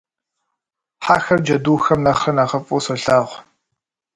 Хьэхэр 1.05 1.39
джэдухэм 1.45 1.99
нэхърэ 2.05 2.31
нэхъыфӀу 2.35 2.79
солъагъу. 2.85 3.37